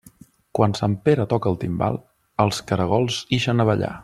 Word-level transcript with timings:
Quan 0.59 0.73
sant 0.79 0.95
Pere 1.09 1.27
toca 1.35 1.53
el 1.53 1.59
timbal, 1.65 2.01
els 2.47 2.65
caragols 2.73 3.23
ixen 3.41 3.65
a 3.67 3.71
ballar. 3.73 3.97